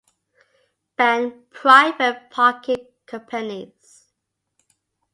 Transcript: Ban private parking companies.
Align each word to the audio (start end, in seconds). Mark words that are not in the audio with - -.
Ban 0.97 1.43
private 1.51 2.31
parking 2.31 2.87
companies. 3.05 4.07